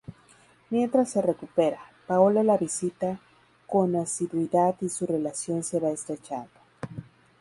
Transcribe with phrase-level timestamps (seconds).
[0.71, 3.19] Mientras se recupera, Paolo la visita
[3.67, 6.49] con asiduidad y su relación se va estrechando.